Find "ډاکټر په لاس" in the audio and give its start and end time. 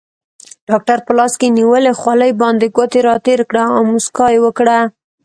0.69-1.33